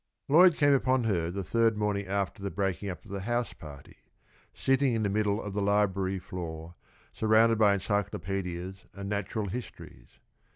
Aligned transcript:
Lloyd 0.27 0.55
came 0.55 0.73
upon 0.73 1.03
her 1.03 1.29
the 1.29 1.43
third 1.43 1.77
morning 1.77 2.07
after 2.07 2.41
the 2.41 2.49
breaking 2.49 2.89
up 2.89 3.05
of 3.05 3.11
the 3.11 3.19
house 3.21 3.53
party, 3.53 3.97
sitting 4.51 4.95
in 4.95 5.03
the 5.03 5.09
middle 5.11 5.39
of 5.39 5.53
the 5.53 5.61
library 5.61 6.17
floor, 6.17 6.73
surrounded 7.13 7.59
by 7.59 7.77
encyclopædias 7.77 8.87
and 8.95 9.07
natural 9.09 9.49
histories. 9.49 10.17